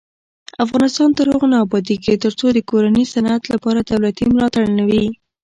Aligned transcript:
افغانستان 0.65 1.09
تر 1.17 1.25
هغو 1.33 1.47
نه 1.53 1.57
ابادیږي، 1.65 2.13
ترڅو 2.23 2.45
د 2.53 2.59
کورني 2.69 3.03
صنعت 3.13 3.43
لپاره 3.53 3.79
دولتي 3.89 4.23
ملاتړ 4.33 4.63
نه 4.77 4.83
وي. 4.89 5.03